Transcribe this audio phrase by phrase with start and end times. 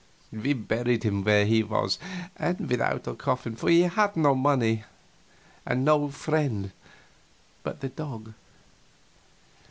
[0.31, 1.99] We buried him where he was,
[2.35, 4.83] and without a coffin, for he had no money,
[5.63, 6.71] and no friend
[7.61, 8.33] but the dog.